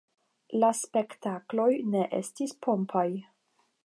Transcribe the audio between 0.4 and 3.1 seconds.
La spektakloj ne estis pompaj.